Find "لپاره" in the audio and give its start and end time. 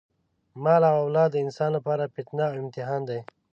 1.77-2.11